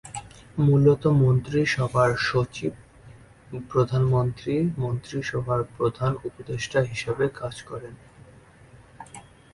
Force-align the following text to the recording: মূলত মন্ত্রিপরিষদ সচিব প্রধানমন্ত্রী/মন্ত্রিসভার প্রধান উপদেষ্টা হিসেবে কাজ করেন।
মূলত 0.57 1.03
মন্ত্রিপরিষদ 1.21 1.93
সচিব 2.27 2.73
প্রধানমন্ত্রী/মন্ত্রিসভার 3.69 5.61
প্রধান 5.77 6.11
উপদেষ্টা 6.27 6.79
হিসেবে 6.81 7.25
কাজ 7.39 7.55
করেন। 7.61 7.95